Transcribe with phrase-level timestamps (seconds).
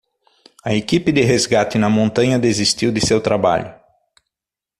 [0.65, 3.71] A equipe de resgate na montanha desistiu de seu trabalho.